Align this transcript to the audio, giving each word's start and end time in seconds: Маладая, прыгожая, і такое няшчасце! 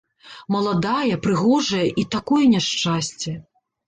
Маладая, 0.53 1.17
прыгожая, 1.25 1.83
і 2.05 2.05
такое 2.15 2.39
няшчасце! 2.55 3.35